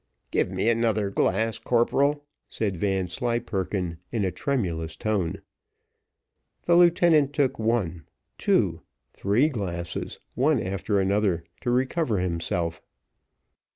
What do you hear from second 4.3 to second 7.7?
tremulous tone. The lieutenant took